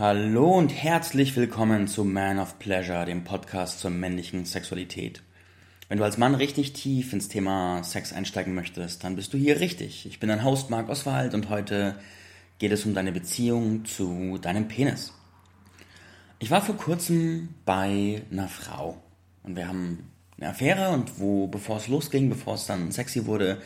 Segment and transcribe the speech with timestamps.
[0.00, 5.20] Hallo und herzlich willkommen zu Man of Pleasure, dem Podcast zur männlichen Sexualität.
[5.90, 9.60] Wenn du als Mann richtig tief ins Thema Sex einsteigen möchtest, dann bist du hier
[9.60, 10.06] richtig.
[10.06, 11.96] Ich bin dein Host Marc Oswald und heute
[12.58, 15.12] geht es um deine Beziehung zu deinem Penis.
[16.38, 18.96] Ich war vor kurzem bei einer Frau
[19.42, 23.60] und wir haben eine Affäre und wo, bevor es losging, bevor es dann sexy wurde,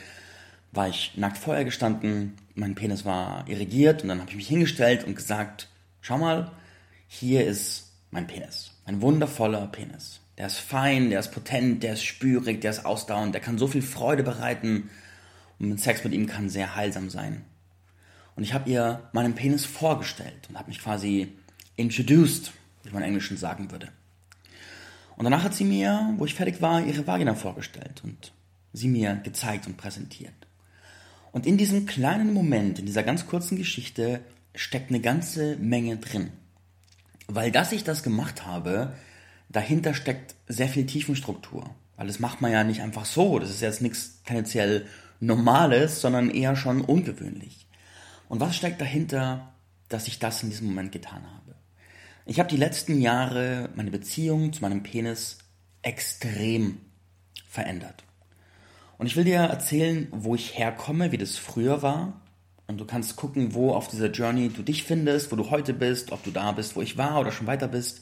[0.72, 5.04] war ich nackt vorher gestanden, mein Penis war irrigiert und dann habe ich mich hingestellt
[5.04, 5.68] und gesagt,
[6.04, 6.52] schau mal,
[7.08, 8.72] hier ist mein Penis.
[8.84, 10.20] Ein wundervoller Penis.
[10.36, 13.66] Der ist fein, der ist potent, der ist spürig, der ist ausdauernd, der kann so
[13.66, 14.90] viel Freude bereiten
[15.58, 17.44] und Sex mit ihm kann sehr heilsam sein.
[18.36, 21.32] Und ich habe ihr meinen Penis vorgestellt und habe mich quasi
[21.76, 22.52] introduced,
[22.82, 23.88] wie man im Englischen sagen würde.
[25.16, 28.32] Und danach hat sie mir, wo ich fertig war, ihre Vagina vorgestellt und
[28.74, 30.34] sie mir gezeigt und präsentiert.
[31.32, 34.20] Und in diesem kleinen Moment, in dieser ganz kurzen Geschichte,
[34.54, 36.30] steckt eine ganze Menge drin.
[37.26, 38.94] Weil dass ich das gemacht habe,
[39.48, 41.74] dahinter steckt sehr viel Tiefenstruktur.
[41.96, 43.38] Weil das macht man ja nicht einfach so.
[43.38, 44.86] Das ist jetzt nichts tendenziell
[45.20, 47.66] Normales, sondern eher schon ungewöhnlich.
[48.28, 49.52] Und was steckt dahinter,
[49.88, 51.54] dass ich das in diesem Moment getan habe?
[52.26, 55.38] Ich habe die letzten Jahre meine Beziehung zu meinem Penis
[55.82, 56.80] extrem
[57.48, 58.04] verändert.
[58.98, 62.20] Und ich will dir erzählen, wo ich herkomme, wie das früher war
[62.66, 66.12] und du kannst gucken, wo auf dieser Journey du dich findest, wo du heute bist,
[66.12, 68.00] ob du da bist, wo ich war oder schon weiter bist.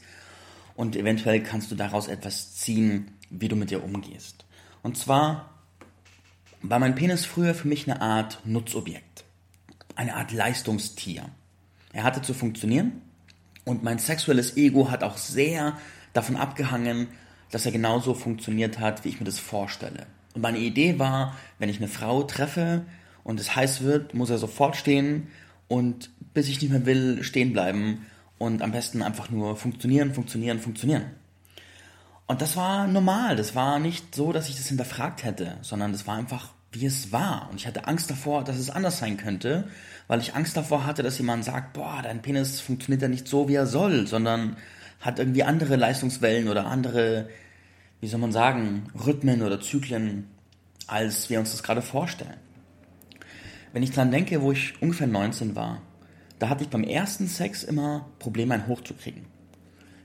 [0.75, 4.45] Und eventuell kannst du daraus etwas ziehen, wie du mit dir umgehst.
[4.83, 5.51] Und zwar
[6.63, 9.25] war mein Penis früher für mich eine Art Nutzobjekt.
[9.97, 11.25] Eine Art Leistungstier.
[11.93, 13.03] Er hatte zu funktionieren
[13.65, 15.77] und mein sexuelles Ego hat auch sehr
[16.13, 17.09] davon abgehangen,
[17.51, 20.07] dass er genauso funktioniert hat, wie ich mir das vorstelle.
[20.35, 22.87] Und meine Idee war, wenn ich eine Frau treffe,
[23.25, 25.29] und es heiß wird, muss er sofort stehen
[25.69, 28.07] und bis ich nicht mehr will, stehen bleiben
[28.39, 31.05] und am besten einfach nur funktionieren, funktionieren, funktionieren.
[32.27, 36.07] Und das war normal, das war nicht so, dass ich das hinterfragt hätte, sondern das
[36.07, 37.49] war einfach, wie es war.
[37.51, 39.69] Und ich hatte Angst davor, dass es anders sein könnte,
[40.09, 43.49] weil ich Angst davor hatte, dass jemand sagt, boah, dein Penis funktioniert ja nicht so,
[43.49, 44.57] wie er soll, sondern
[45.01, 47.29] hat irgendwie andere Leistungswellen oder andere,
[48.01, 50.29] wie soll man sagen, Rhythmen oder Zyklen,
[50.87, 52.39] als wir uns das gerade vorstellen.
[53.73, 55.81] Wenn ich dran denke, wo ich ungefähr 19 war,
[56.39, 59.25] da hatte ich beim ersten Sex immer Probleme, einen hochzukriegen.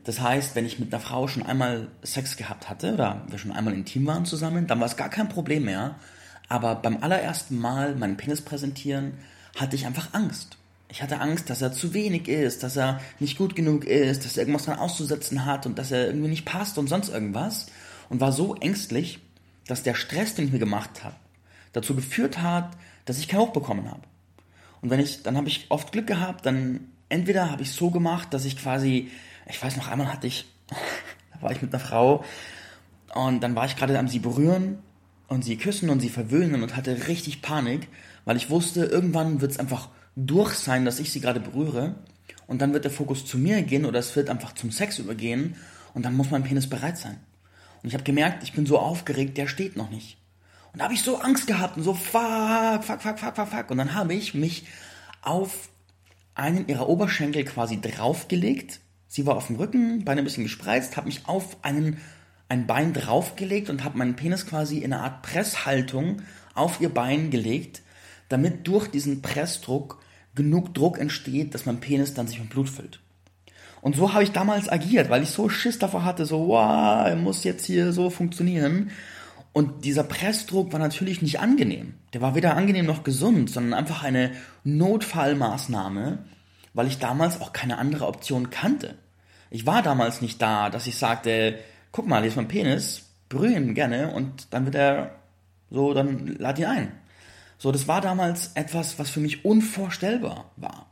[0.05, 3.51] Das heißt, wenn ich mit einer Frau schon einmal Sex gehabt hatte oder wir schon
[3.51, 5.95] einmal intim waren zusammen, dann war es gar kein Problem mehr.
[6.47, 9.15] Aber beim allerersten Mal meinen Penis präsentieren,
[9.57, 10.57] hatte ich einfach Angst.
[10.89, 14.37] Ich hatte Angst, dass er zu wenig ist, dass er nicht gut genug ist, dass
[14.37, 17.65] er irgendwas dran auszusetzen hat und dass er irgendwie nicht passt und sonst irgendwas.
[18.07, 19.19] Und war so ängstlich,
[19.67, 21.15] dass der Stress, den ich mir gemacht habe,
[21.73, 24.01] dazu geführt hat, dass ich keinen Hoch bekommen habe.
[24.81, 28.33] Und wenn ich, dann habe ich oft Glück gehabt, dann entweder habe ich so gemacht,
[28.33, 29.09] dass ich quasi,
[29.47, 30.45] ich weiß noch einmal hatte ich,
[31.33, 32.23] da war ich mit einer Frau
[33.15, 34.79] und dann war ich gerade am sie berühren
[35.27, 37.87] und sie küssen und sie verwöhnen und hatte richtig Panik,
[38.25, 41.95] weil ich wusste, irgendwann wird es einfach durch sein, dass ich sie gerade berühre
[42.45, 45.55] und dann wird der Fokus zu mir gehen oder es wird einfach zum Sex übergehen
[45.93, 47.17] und dann muss mein Penis bereit sein.
[47.81, 50.17] Und ich habe gemerkt, ich bin so aufgeregt, der steht noch nicht.
[50.77, 53.71] Da habe ich so Angst gehabt und so fuck, fuck, fuck, fuck, fuck, fuck.
[53.71, 54.65] Und dann habe ich mich
[55.21, 55.69] auf
[56.35, 58.79] einen ihrer Oberschenkel quasi draufgelegt.
[59.07, 61.97] Sie war auf dem Rücken, Beine ein bisschen gespreizt, habe mich auf einen,
[62.47, 66.21] ein Bein draufgelegt und habe meinen Penis quasi in einer Art Presshaltung
[66.53, 67.81] auf ihr Bein gelegt,
[68.29, 69.99] damit durch diesen Pressdruck
[70.35, 72.99] genug Druck entsteht, dass mein Penis dann sich mit Blut füllt.
[73.81, 77.43] Und so habe ich damals agiert, weil ich so Schiss davor hatte, so, wow, muss
[77.43, 78.91] jetzt hier so funktionieren.
[79.57, 81.95] Und dieser Pressdruck war natürlich nicht angenehm.
[82.13, 86.19] Der war weder angenehm noch gesund, sondern einfach eine Notfallmaßnahme,
[86.75, 88.93] weil ich damals auch keine andere Option kannte.
[89.49, 91.57] Ich war damals nicht da, dass ich sagte,
[91.91, 95.15] guck mal, hier ist mein Penis, berühre ihn gerne und dann wird er
[95.71, 96.91] so, dann lad ihn ein.
[97.57, 100.85] So, das war damals etwas, was für mich unvorstellbar war.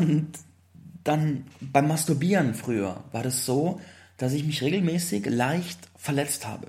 [0.00, 0.30] Und
[1.04, 3.78] dann beim Masturbieren früher war das so,
[4.16, 6.68] dass ich mich regelmäßig leicht verletzt habe.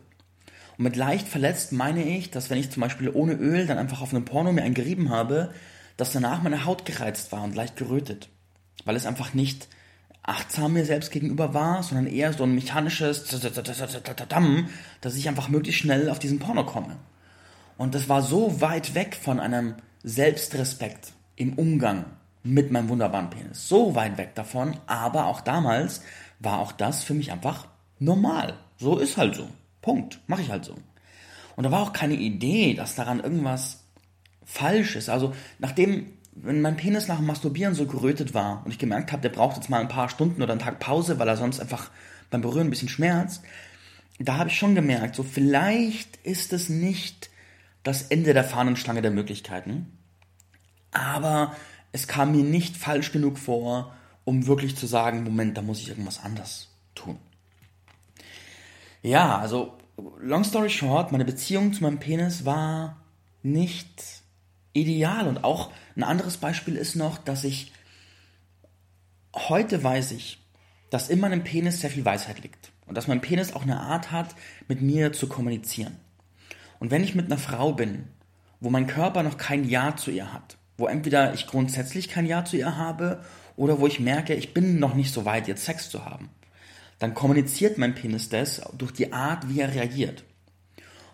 [0.78, 4.02] Und mit leicht verletzt meine ich, dass wenn ich zum Beispiel ohne Öl dann einfach
[4.02, 5.54] auf einem Porno mir einen gerieben habe,
[5.98, 8.30] dass danach meine Haut gereizt war und leicht gerötet.
[8.86, 9.68] Weil es einfach nicht
[10.22, 13.26] achtsam mir selbst gegenüber war, sondern eher so ein mechanisches
[15.02, 16.98] dass ich einfach möglichst schnell auf diesen Porno komme.
[17.78, 22.06] Und das war so weit weg von einem Selbstrespekt im Umgang
[22.44, 23.68] mit meinem wunderbaren Penis.
[23.68, 26.02] So weit weg davon, aber auch damals
[26.40, 27.68] war auch das für mich einfach
[28.00, 28.54] normal.
[28.78, 29.48] So ist halt so.
[29.88, 30.20] Punkt.
[30.28, 30.76] Mache ich halt so.
[31.56, 33.86] Und da war auch keine Idee, dass daran irgendwas
[34.44, 35.08] falsch ist.
[35.08, 39.22] Also nachdem wenn mein Penis nach dem Masturbieren so gerötet war und ich gemerkt habe,
[39.22, 41.90] der braucht jetzt mal ein paar Stunden oder einen Tag Pause, weil er sonst einfach
[42.30, 43.44] beim Berühren ein bisschen schmerzt,
[44.20, 47.30] da habe ich schon gemerkt, so vielleicht ist es nicht
[47.84, 49.98] das Ende der Fahnenstange der Möglichkeiten,
[50.92, 51.56] aber
[51.94, 53.96] es kam mir nicht falsch genug vor,
[54.26, 57.18] um wirklich zu sagen, Moment, da muss ich irgendwas anders tun.
[59.02, 59.78] Ja, also
[60.20, 62.98] long story short, meine Beziehung zu meinem Penis war
[63.44, 64.22] nicht
[64.74, 67.72] ideal und auch ein anderes Beispiel ist noch, dass ich
[69.36, 70.40] heute weiß ich,
[70.90, 74.12] dass in meinem Penis sehr viel Weisheit liegt und dass mein Penis auch eine Art
[74.12, 74.36] hat,
[74.68, 75.98] mit mir zu kommunizieren.
[76.80, 78.08] Und wenn ich mit einer Frau bin,
[78.60, 82.46] wo mein Körper noch kein Ja zu ihr hat, wo entweder ich grundsätzlich kein Ja
[82.46, 83.24] zu ihr habe
[83.56, 86.30] oder wo ich merke, ich bin noch nicht so weit, jetzt Sex zu haben,
[87.00, 90.24] dann kommuniziert mein Penis das durch die Art, wie er reagiert.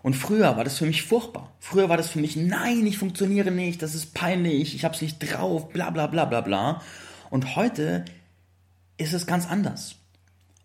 [0.01, 1.53] Und früher war das für mich furchtbar.
[1.59, 5.19] Früher war das für mich, nein, ich funktioniere nicht, das ist peinlich, ich hab's nicht
[5.19, 6.81] drauf, bla bla bla bla bla.
[7.29, 8.03] Und heute
[8.97, 9.95] ist es ganz anders.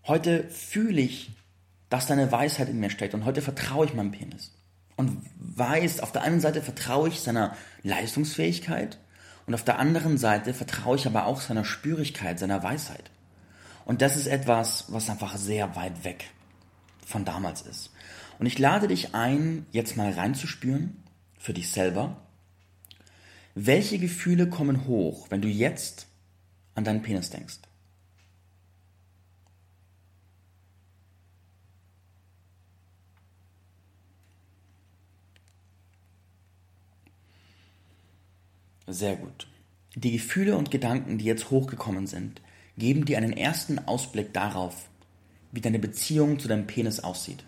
[0.06, 1.30] Heute fühle ich,
[1.88, 4.52] dass da eine Weisheit in mir steckt und heute vertraue ich meinem Penis.
[4.96, 8.98] Und weiß, auf der einen Seite vertraue ich seiner Leistungsfähigkeit
[9.46, 13.10] und auf der anderen Seite vertraue ich aber auch seiner Spürigkeit, seiner Weisheit.
[13.88, 16.30] Und das ist etwas, was einfach sehr weit weg
[17.06, 17.90] von damals ist.
[18.38, 21.02] Und ich lade dich ein, jetzt mal reinzuspüren,
[21.38, 22.20] für dich selber,
[23.54, 26.06] welche Gefühle kommen hoch, wenn du jetzt
[26.74, 27.60] an deinen Penis denkst.
[38.86, 39.48] Sehr gut.
[39.94, 42.42] Die Gefühle und Gedanken, die jetzt hochgekommen sind,
[42.78, 44.88] geben dir einen ersten Ausblick darauf,
[45.52, 47.44] wie deine Beziehung zu deinem Penis aussieht.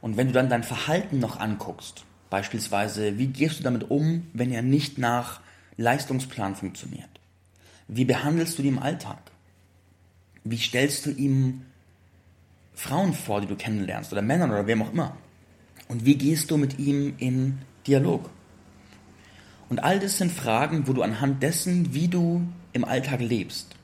[0.00, 4.52] Und wenn du dann dein Verhalten noch anguckst, beispielsweise, wie gehst du damit um, wenn
[4.52, 5.40] er nicht nach
[5.76, 7.08] Leistungsplan funktioniert?
[7.88, 9.18] Wie behandelst du ihn im Alltag?
[10.44, 11.62] Wie stellst du ihm
[12.74, 15.16] Frauen vor, die du kennenlernst, oder Männer oder wem auch immer?
[15.88, 18.28] Und wie gehst du mit ihm in Dialog?
[19.68, 23.75] Und all das sind Fragen, wo du anhand dessen, wie du im Alltag lebst,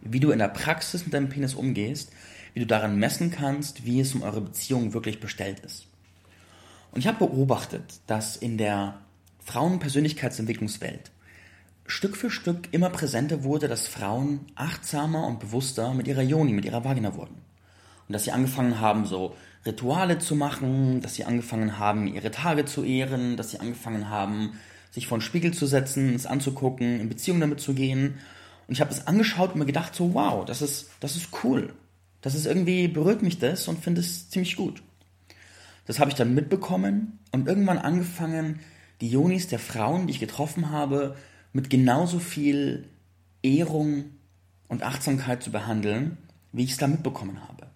[0.00, 2.12] wie du in der Praxis mit deinem Penis umgehst,
[2.54, 5.86] wie du daran messen kannst, wie es um eure Beziehung wirklich bestellt ist.
[6.90, 9.00] Und ich habe beobachtet, dass in der
[9.44, 11.10] Frauenpersönlichkeitsentwicklungswelt
[11.86, 16.66] Stück für Stück immer präsenter wurde, dass Frauen achtsamer und bewusster mit ihrer Joni, mit
[16.66, 17.36] ihrer Vagina wurden.
[18.06, 19.34] Und dass sie angefangen haben, so
[19.64, 24.58] Rituale zu machen, dass sie angefangen haben, ihre Tage zu ehren, dass sie angefangen haben,
[24.90, 28.18] sich vor den Spiegel zu setzen, es anzugucken, in Beziehung damit zu gehen.
[28.68, 31.74] Und ich habe es angeschaut und mir gedacht, so wow, das ist, das ist cool.
[32.20, 34.82] Das ist irgendwie, berührt mich das und finde es ziemlich gut.
[35.86, 38.60] Das habe ich dann mitbekommen und irgendwann angefangen,
[39.00, 41.16] die Jonis der Frauen, die ich getroffen habe,
[41.52, 42.84] mit genauso viel
[43.42, 44.04] Ehrung
[44.68, 46.18] und Achtsamkeit zu behandeln,
[46.52, 47.68] wie ich es da mitbekommen habe.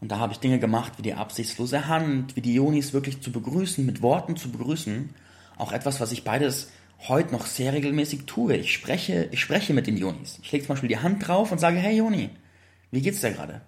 [0.00, 3.32] Und da habe ich Dinge gemacht, wie die absichtslose Hand, wie die Jonis wirklich zu
[3.32, 5.10] begrüßen, mit Worten zu begrüßen.
[5.56, 6.70] Auch etwas, was ich beides
[7.06, 8.56] heute noch sehr regelmäßig tue.
[8.56, 10.38] Ich spreche, ich spreche mit den Jonis.
[10.42, 12.30] Ich lege zum Beispiel die Hand drauf und sage, hey Joni,
[12.90, 13.60] wie geht's dir gerade?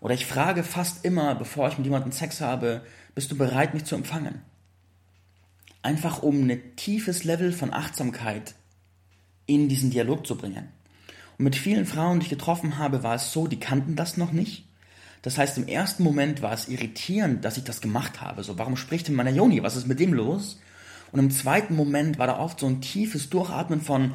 [0.00, 2.82] Oder ich frage fast immer, bevor ich mit jemandem Sex habe,
[3.14, 4.40] bist du bereit, mich zu empfangen?
[5.82, 8.54] Einfach um ein tiefes Level von Achtsamkeit
[9.46, 10.68] in diesen Dialog zu bringen.
[11.38, 14.32] Und mit vielen Frauen, die ich getroffen habe, war es so, die kannten das noch
[14.32, 14.64] nicht.
[15.22, 18.42] Das heißt, im ersten Moment war es irritierend, dass ich das gemacht habe.
[18.42, 19.62] So, warum spricht denn meiner Joni?
[19.62, 20.60] Was ist mit dem los?
[21.12, 24.14] Und im zweiten Moment war da oft so ein tiefes Durchatmen von,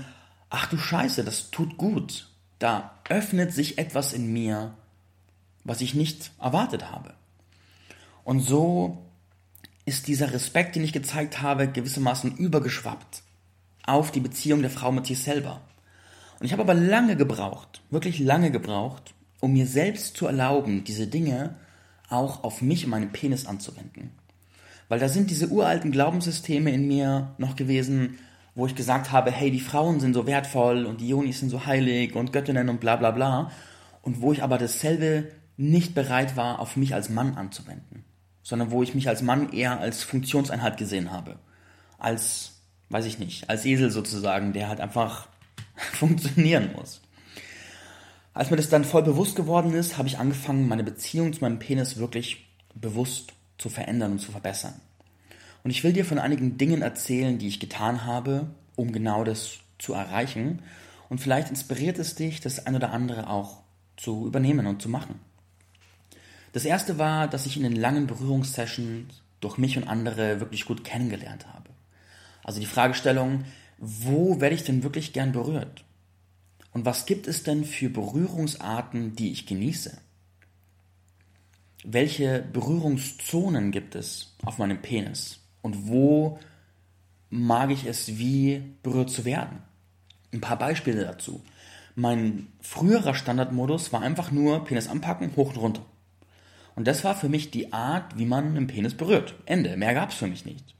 [0.49, 2.29] ach du Scheiße, das tut gut.
[2.59, 4.73] Da öffnet sich etwas in mir,
[5.63, 7.13] was ich nicht erwartet habe.
[8.23, 9.05] Und so
[9.85, 13.21] ist dieser Respekt, den ich gezeigt habe, gewissermaßen übergeschwappt
[13.85, 15.61] auf die Beziehung der Frau mit sich selber.
[16.39, 21.07] Und ich habe aber lange gebraucht, wirklich lange gebraucht, um mir selbst zu erlauben, diese
[21.07, 21.55] Dinge
[22.09, 24.11] auch auf mich und meinen Penis anzuwenden.
[24.87, 28.17] Weil da sind diese uralten Glaubenssysteme in mir noch gewesen,
[28.53, 31.65] wo ich gesagt habe, hey, die Frauen sind so wertvoll und die Jonis sind so
[31.65, 33.51] heilig und Göttinnen und bla bla bla.
[34.01, 38.05] Und wo ich aber dasselbe nicht bereit war, auf mich als Mann anzuwenden,
[38.43, 41.39] sondern wo ich mich als Mann eher als Funktionseinheit gesehen habe.
[41.97, 45.27] Als, weiß ich nicht, als Esel sozusagen, der halt einfach
[45.75, 47.01] funktionieren muss.
[48.33, 51.57] Als mir das dann voll bewusst geworden ist, habe ich angefangen, meine Beziehung zu meinem
[51.59, 54.73] Penis wirklich bewusst zu verändern und zu verbessern.
[55.63, 59.57] Und ich will dir von einigen Dingen erzählen, die ich getan habe, um genau das
[59.79, 60.61] zu erreichen.
[61.09, 63.61] Und vielleicht inspiriert es dich, das ein oder andere auch
[63.97, 65.19] zu übernehmen und zu machen.
[66.53, 70.83] Das erste war, dass ich in den langen Berührungssessions durch mich und andere wirklich gut
[70.83, 71.69] kennengelernt habe.
[72.43, 73.43] Also die Fragestellung,
[73.77, 75.83] wo werde ich denn wirklich gern berührt?
[76.71, 79.97] Und was gibt es denn für Berührungsarten, die ich genieße?
[81.87, 85.39] Welche Berührungszonen gibt es auf meinem Penis?
[85.61, 86.39] Und wo
[87.29, 89.59] mag ich es, wie berührt zu werden?
[90.33, 91.43] Ein paar Beispiele dazu.
[91.93, 95.85] Mein früherer Standardmodus war einfach nur Penis anpacken, hoch und runter.
[96.75, 99.35] Und das war für mich die Art, wie man einen Penis berührt.
[99.45, 99.77] Ende.
[99.77, 100.75] Mehr gab es für mich nicht.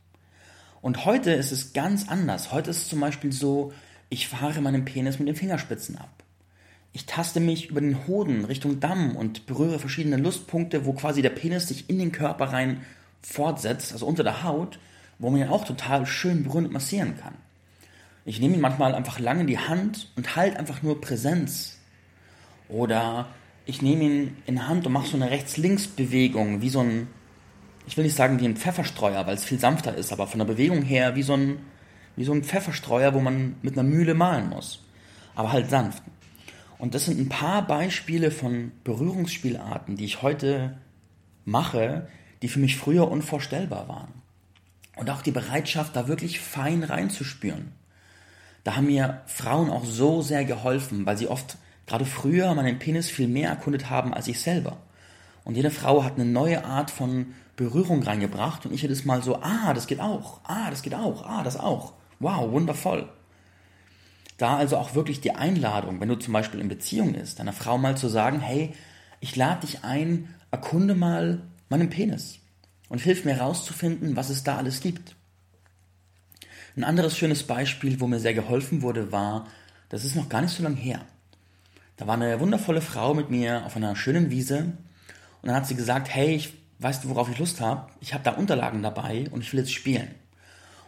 [0.81, 2.51] Und heute ist es ganz anders.
[2.51, 3.73] Heute ist es zum Beispiel so,
[4.09, 6.24] ich fahre meinen Penis mit den Fingerspitzen ab.
[6.95, 11.29] Ich taste mich über den Hoden Richtung Damm und berühre verschiedene Lustpunkte, wo quasi der
[11.29, 12.85] Penis sich in den Körper rein
[13.21, 14.79] fortsetzt, also unter der Haut,
[15.19, 17.33] wo man ihn auch total schön berühren und massieren kann.
[18.23, 21.79] Ich nehme ihn manchmal einfach lang in die Hand und halte einfach nur Präsenz.
[22.69, 23.27] Oder
[23.65, 27.07] ich nehme ihn in die Hand und mache so eine Rechts-Links-Bewegung, wie so ein,
[27.87, 30.45] ich will nicht sagen wie ein Pfefferstreuer, weil es viel sanfter ist, aber von der
[30.45, 31.57] Bewegung her wie so ein,
[32.15, 34.81] wie so ein Pfefferstreuer, wo man mit einer Mühle malen muss.
[35.35, 36.01] Aber halt sanft.
[36.85, 40.77] Und das sind ein paar Beispiele von Berührungsspielarten, die ich heute
[41.43, 42.07] mache,
[42.41, 44.13] die für mich früher unvorstellbar waren.
[44.95, 47.73] Und auch die Bereitschaft, da wirklich fein reinzuspüren
[48.65, 53.11] da haben mir Frauen auch so sehr geholfen, weil sie oft gerade früher meinen Penis
[53.11, 54.77] viel mehr erkundet haben als ich selber.
[55.43, 59.39] Und jede Frau hat eine neue Art von Berührung reingebracht und ich jedes Mal so,
[59.43, 61.93] ah, das geht auch, ah, das geht auch, ah, das auch.
[62.19, 63.07] Wow, wundervoll.
[64.37, 67.77] Da also auch wirklich die Einladung, wenn du zum Beispiel in Beziehung ist, deiner Frau
[67.77, 68.73] mal zu sagen, hey,
[69.21, 72.39] ich lade dich ein, erkunde mal meinen Penis
[72.89, 75.15] und hilf mir herauszufinden, was es da alles gibt.
[76.75, 79.47] Ein anderes schönes Beispiel, wo mir sehr geholfen wurde, war,
[79.89, 81.01] das ist noch gar nicht so lange her.
[81.95, 84.73] Da war eine wundervolle Frau mit mir auf einer schönen Wiese
[85.41, 87.89] und dann hat sie gesagt, hey, ich, weißt du, worauf ich Lust habe?
[88.01, 90.13] Ich habe da Unterlagen dabei und ich will jetzt spielen.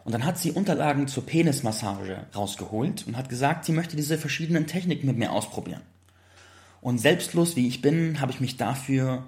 [0.08, 4.66] Und dann hat sie Unterlagen zur Penismassage rausgeholt und hat gesagt, sie möchte diese verschiedenen
[4.66, 5.82] Techniken mit mir ausprobieren.
[6.80, 9.26] Und selbstlos wie ich bin, habe ich mich dafür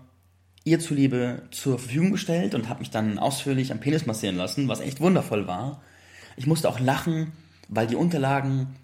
[0.63, 4.79] ihr zuliebe zur Verfügung gestellt und habe mich dann ausführlich am Penis massieren lassen, was
[4.79, 5.81] echt wundervoll war.
[6.38, 7.33] Ich musste auch lachen,
[7.67, 8.77] weil die Unterlagen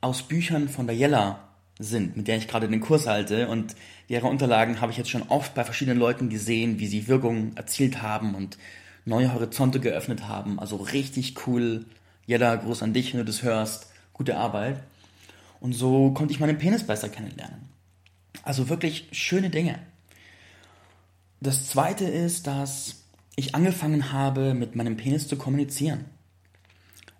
[0.00, 3.48] aus Büchern von der Jella sind, mit der ich gerade den Kurs halte.
[3.48, 3.76] Und
[4.08, 8.00] ihre Unterlagen habe ich jetzt schon oft bei verschiedenen Leuten gesehen, wie sie Wirkung erzielt
[8.00, 8.56] haben und
[9.04, 10.58] neue Horizonte geöffnet haben.
[10.58, 11.86] Also richtig cool.
[12.26, 13.86] Jella, Gruß an dich, wenn du das hörst.
[14.12, 14.82] Gute Arbeit.
[15.60, 17.68] Und so konnte ich meinen Penis besser kennenlernen.
[18.42, 19.78] Also wirklich schöne Dinge.
[21.40, 23.02] Das zweite ist, dass
[23.36, 26.04] ich angefangen habe, mit meinem Penis zu kommunizieren.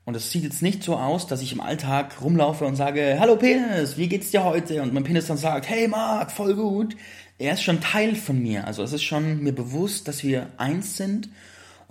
[0.04, 3.36] Und es sieht jetzt nicht so aus, dass ich im Alltag rumlaufe und sage, hallo
[3.36, 4.82] Penis, wie geht's dir heute?
[4.82, 6.96] Und mein Penis dann sagt, hey Marc, voll gut.
[7.38, 8.66] Er ist schon Teil von mir.
[8.66, 11.28] Also es ist schon mir bewusst, dass wir eins sind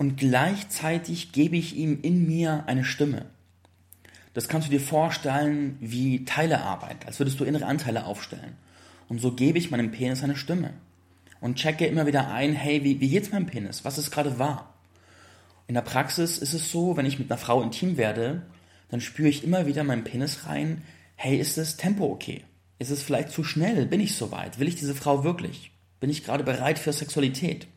[0.02, 3.26] und gleichzeitig gebe ich ihm in mir eine Stimme.
[4.34, 8.56] Das kannst du dir vorstellen wie Teilearbeit, als würdest du innere Anteile aufstellen.
[9.08, 10.72] Und so gebe ich meinem Penis eine Stimme.
[11.40, 13.84] Und checke immer wieder ein, hey, wie, wie geht's meinem Penis?
[13.84, 14.74] Was ist gerade wahr?
[15.68, 18.42] In der Praxis ist es so, wenn ich mit einer Frau intim werde,
[18.88, 20.82] dann spüre ich immer wieder meinen Penis rein,
[21.14, 22.42] hey, ist das Tempo okay?
[22.80, 23.86] Ist es vielleicht zu schnell?
[23.86, 24.58] Bin ich soweit?
[24.58, 25.70] Will ich diese Frau wirklich?
[26.00, 27.68] Bin ich gerade bereit für Sexualität?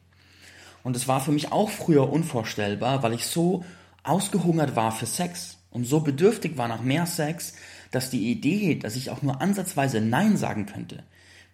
[0.85, 3.65] Und es war für mich auch früher unvorstellbar, weil ich so
[4.03, 7.53] ausgehungert war für Sex und so bedürftig war nach mehr Sex,
[7.89, 11.01] dass die Idee, dass ich auch nur ansatzweise Nein sagen könnte,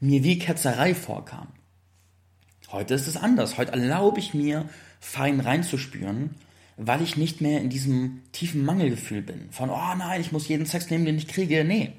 [0.01, 1.47] mir wie Ketzerei vorkam.
[2.73, 3.57] Heute ist es anders.
[3.57, 4.67] Heute erlaube ich mir,
[4.99, 6.35] fein reinzuspüren,
[6.75, 9.49] weil ich nicht mehr in diesem tiefen Mangelgefühl bin.
[9.51, 11.63] Von, oh nein, ich muss jeden Sex nehmen, den ich kriege.
[11.63, 11.93] Nee.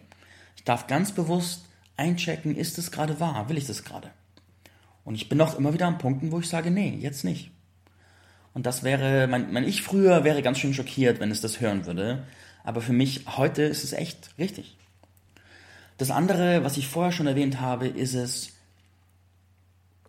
[0.56, 1.64] Ich darf ganz bewusst
[1.96, 3.48] einchecken, ist es gerade wahr?
[3.48, 4.10] Will ich das gerade?
[5.04, 7.50] Und ich bin auch immer wieder an Punkten, wo ich sage, nee, jetzt nicht.
[8.54, 11.86] Und das wäre, mein, mein Ich früher wäre ganz schön schockiert, wenn es das hören
[11.86, 12.24] würde.
[12.64, 14.76] Aber für mich heute ist es echt richtig.
[15.98, 18.52] Das andere, was ich vorher schon erwähnt habe, ist es,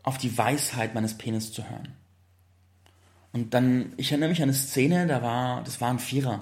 [0.03, 1.93] auf die Weisheit meines Penis zu hören.
[3.31, 6.41] Und dann, ich erinnere mich an eine Szene, da war, das war ein Vierer.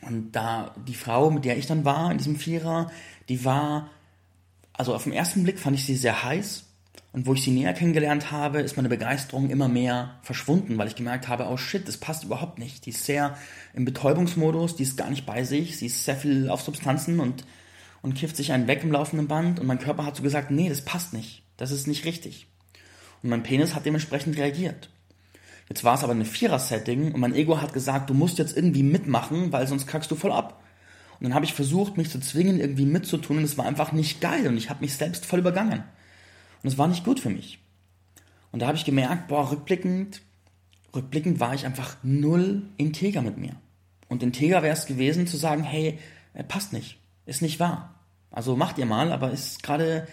[0.00, 2.90] Und da, die Frau, mit der ich dann war in diesem Vierer,
[3.28, 3.90] die war,
[4.72, 6.64] also auf den ersten Blick fand ich sie sehr heiß.
[7.18, 10.94] Und wo ich sie näher kennengelernt habe, ist meine Begeisterung immer mehr verschwunden, weil ich
[10.94, 12.86] gemerkt habe, oh shit, das passt überhaupt nicht.
[12.86, 13.36] Die ist sehr
[13.74, 17.44] im Betäubungsmodus, die ist gar nicht bei sich, sie ist sehr viel auf Substanzen und,
[18.02, 19.58] und kifft sich einen weg im laufenden Band.
[19.58, 21.42] Und mein Körper hat so gesagt, nee, das passt nicht.
[21.56, 22.46] Das ist nicht richtig.
[23.24, 24.88] Und mein Penis hat dementsprechend reagiert.
[25.68, 28.84] Jetzt war es aber ein Vierer-Setting und mein Ego hat gesagt, du musst jetzt irgendwie
[28.84, 30.62] mitmachen, weil sonst kackst du voll ab.
[31.18, 34.20] Und dann habe ich versucht, mich zu zwingen, irgendwie mitzutun und es war einfach nicht
[34.20, 35.82] geil und ich habe mich selbst voll übergangen.
[36.62, 37.58] Und es war nicht gut für mich.
[38.50, 40.22] Und da habe ich gemerkt, boah, rückblickend,
[40.94, 43.56] rückblickend war ich einfach null integer mit mir.
[44.08, 45.98] Und integer wäre es gewesen zu sagen, hey,
[46.34, 47.94] äh, passt nicht, ist nicht wahr.
[48.30, 50.06] Also macht ihr mal, aber ist gerade,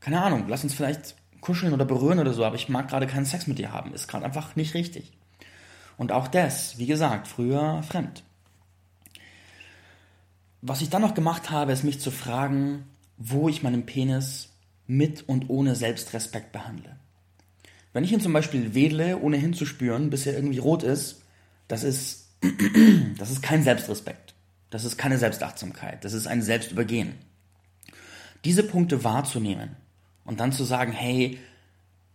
[0.00, 3.26] keine Ahnung, lass uns vielleicht kuscheln oder berühren oder so, aber ich mag gerade keinen
[3.26, 5.12] Sex mit dir haben, ist gerade einfach nicht richtig.
[5.96, 8.22] Und auch das, wie gesagt, früher fremd.
[10.62, 12.86] Was ich dann noch gemacht habe, ist mich zu fragen,
[13.18, 14.51] wo ich meinen Penis
[14.96, 16.96] mit und ohne Selbstrespekt behandle.
[17.92, 21.22] Wenn ich ihn zum Beispiel wedle, ohne hinzuspüren, bis er irgendwie rot ist,
[21.68, 22.28] das ist,
[23.18, 24.34] das ist kein Selbstrespekt.
[24.70, 26.04] Das ist keine Selbstachtsamkeit.
[26.04, 27.14] Das ist ein Selbstübergehen.
[28.44, 29.76] Diese Punkte wahrzunehmen
[30.24, 31.38] und dann zu sagen, hey,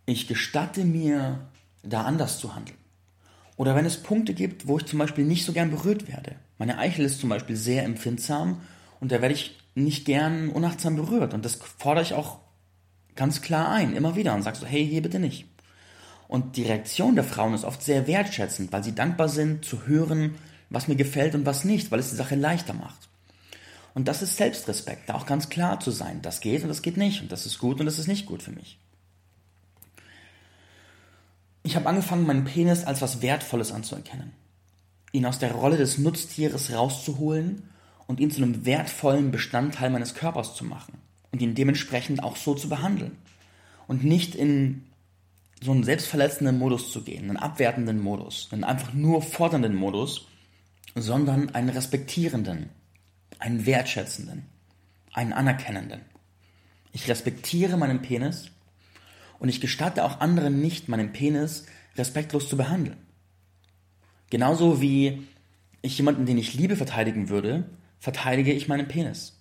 [0.06, 1.48] ich gestatte mir,
[1.84, 2.78] da anders zu handeln.
[3.56, 6.36] Oder wenn es Punkte gibt, wo ich zum Beispiel nicht so gern berührt werde.
[6.58, 8.62] Meine Eichel ist zum Beispiel sehr empfindsam
[9.00, 11.34] und da werde ich nicht gern unachtsam berührt.
[11.34, 12.40] Und das fordere ich auch
[13.18, 15.46] ganz klar ein, immer wieder und sage so, hey, hier bitte nicht.
[16.28, 20.36] Und die Reaktion der Frauen ist oft sehr wertschätzend, weil sie dankbar sind zu hören,
[20.70, 23.10] was mir gefällt und was nicht, weil es die Sache leichter macht.
[23.94, 26.98] Und das ist Selbstrespekt, da auch ganz klar zu sein, das geht und das geht
[26.98, 28.78] nicht und das ist gut und das ist nicht gut für mich.
[31.64, 34.34] Ich habe angefangen, meinen Penis als was Wertvolles anzuerkennen,
[35.14, 37.70] ihn aus der Rolle des Nutztieres rauszuholen
[38.06, 41.07] und ihn zu einem wertvollen Bestandteil meines Körpers zu machen
[41.38, 43.16] und ihn dementsprechend auch so zu behandeln
[43.88, 44.88] und nicht in
[45.62, 50.28] so einen selbstverletzenden Modus zu gehen, einen abwertenden Modus, einen einfach nur fordernden Modus,
[50.96, 52.70] sondern einen respektierenden,
[53.38, 54.46] einen wertschätzenden,
[55.14, 56.02] einen anerkennenden.
[56.92, 58.50] Ich respektiere meinen Penis
[59.38, 61.68] und ich gestatte auch anderen nicht, meinen Penis
[61.98, 62.98] respektlos zu behandeln.
[64.32, 65.28] Genauso wie
[65.84, 69.37] ich jemanden, den ich liebe, verteidigen würde, verteidige ich meinen Penis.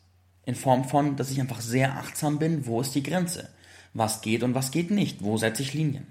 [0.46, 3.50] In Form von, dass ich einfach sehr achtsam bin, wo ist die Grenze?
[3.92, 5.22] Was geht und was geht nicht?
[5.22, 6.06] Wo setze ich Linien?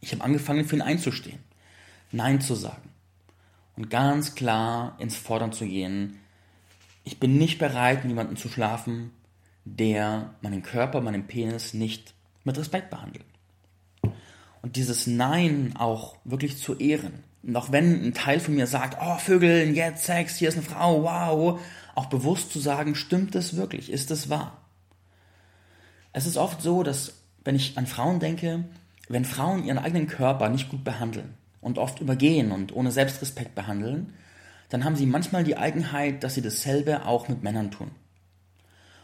[0.00, 1.40] Ich habe angefangen, für ihn einzustehen.
[2.12, 2.90] Nein zu sagen.
[3.76, 6.18] Und ganz klar ins Fordern zu gehen.
[7.04, 9.12] Ich bin nicht bereit, mit jemandem zu schlafen,
[9.64, 13.24] der meinen Körper, meinen Penis nicht mit Respekt behandelt.
[14.60, 17.24] Und dieses Nein auch wirklich zu ehren.
[17.42, 20.64] Und auch wenn ein Teil von mir sagt, oh Vögel, jetzt Sex, hier ist eine
[20.64, 21.60] Frau, wow,
[21.94, 24.58] auch bewusst zu sagen, stimmt es wirklich, ist es wahr?
[26.12, 28.64] Es ist oft so, dass wenn ich an Frauen denke,
[29.08, 34.14] wenn Frauen ihren eigenen Körper nicht gut behandeln und oft übergehen und ohne Selbstrespekt behandeln,
[34.68, 37.90] dann haben sie manchmal die Eigenheit, dass sie dasselbe auch mit Männern tun.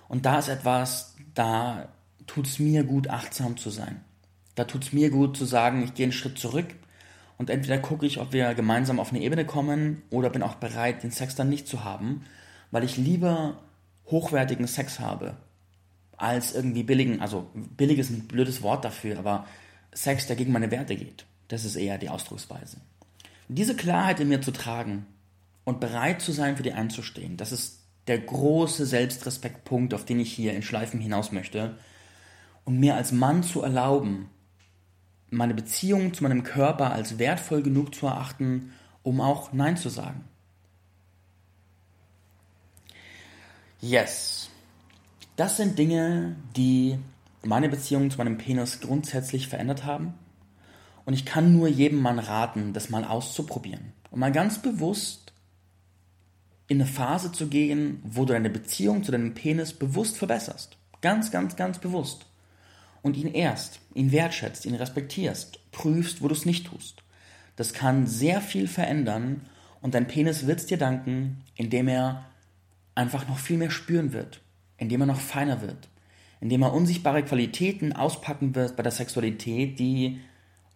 [0.09, 1.89] Und da ist etwas, da
[2.27, 4.03] tut es mir gut, achtsam zu sein.
[4.55, 6.75] Da tut es mir gut zu sagen, ich gehe einen Schritt zurück
[7.37, 11.03] und entweder gucke ich, ob wir gemeinsam auf eine Ebene kommen oder bin auch bereit,
[11.03, 12.25] den Sex dann nicht zu haben,
[12.71, 13.63] weil ich lieber
[14.07, 15.37] hochwertigen Sex habe,
[16.17, 19.47] als irgendwie billigen, also billig ist ein blödes Wort dafür, aber
[19.93, 21.27] Sex, der gegen meine Werte geht.
[21.49, 22.79] Das ist eher die Ausdrucksweise.
[23.49, 25.07] Diese Klarheit in mir zu tragen
[25.65, 27.79] und bereit zu sein, für die einzustehen, das ist
[28.09, 31.77] der große Selbstrespektpunkt, auf den ich hier in Schleifen hinaus möchte.
[32.65, 34.31] Und mir als Mann zu erlauben,
[35.31, 40.25] meine Beziehung zu meinem Körper als wertvoll genug zu erachten, um auch Nein zu sagen.
[43.81, 44.51] Yes.
[45.37, 46.99] Das sind Dinge, die
[47.45, 50.15] meine Beziehung zu meinem Penis grundsätzlich verändert haben.
[51.05, 53.93] Und ich kann nur jedem Mann raten, das mal auszuprobieren.
[54.11, 55.33] Und mal ganz bewusst
[56.67, 60.77] in eine Phase zu gehen, wo du deine Beziehung zu deinem Penis bewusst verbesserst.
[61.01, 62.27] Ganz, ganz, ganz bewusst.
[63.01, 67.03] Und ihn erst, ihn wertschätzt, ihn respektierst, prüfst, wo du es nicht tust.
[67.57, 69.43] Das kann sehr viel verändern
[69.81, 72.25] und dein Penis wird es dir danken, indem er
[72.99, 74.41] einfach noch viel mehr spüren wird,
[74.77, 75.89] indem er noch feiner wird,
[76.41, 80.21] indem er unsichtbare Qualitäten auspacken wird bei der Sexualität, die,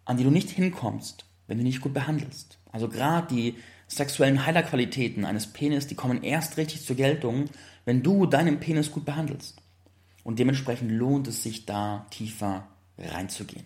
[0.05, 2.57] an die du nicht hinkommst, wenn du nicht gut behandelst.
[2.71, 3.55] Also gerade die
[3.87, 7.45] sexuellen Heilerqualitäten eines Penis, die kommen erst richtig zur Geltung,
[7.83, 9.61] wenn du deinen Penis gut behandelst.
[10.23, 13.65] Und dementsprechend lohnt es sich da tiefer reinzugehen.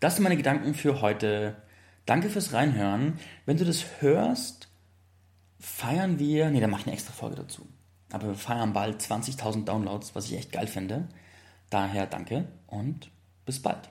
[0.00, 1.56] Das sind meine Gedanken für heute.
[2.04, 3.18] Danke fürs Reinhören.
[3.46, 4.69] Wenn du das hörst,
[5.60, 7.66] feiern wir, nee, da mache ich eine extra Folge dazu.
[8.12, 11.08] Aber wir feiern bald 20.000 Downloads, was ich echt geil finde.
[11.68, 13.10] Daher danke und
[13.44, 13.90] bis bald.